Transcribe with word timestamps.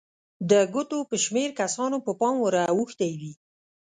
د 0.49 0.51
ګوتو 0.73 0.97
په 1.09 1.15
شمېر 1.23 1.49
کسانو 1.61 1.97
به 2.05 2.11
پام 2.19 2.35
ور 2.41 2.55
اوښتی 2.77 3.11
وي. 3.19 3.33